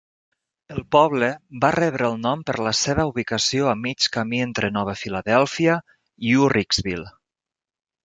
[0.75, 1.29] El poble
[1.65, 5.81] va rebre el nom per la seva ubicació a mig camí entre Nova Filadèlfia
[6.33, 7.17] i Uhrichsville.